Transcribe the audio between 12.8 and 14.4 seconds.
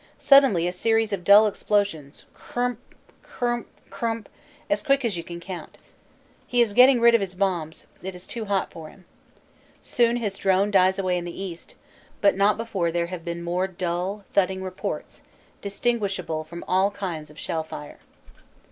there have been more dull